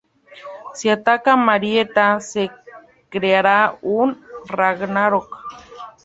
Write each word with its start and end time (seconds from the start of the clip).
Si 0.77 0.89
ataca 0.89 1.33
a 1.33 1.35
Marietta, 1.35 2.19
se 2.21 2.49
creará 3.11 3.77
un 3.83 4.19
Ragnarok. 4.47 5.31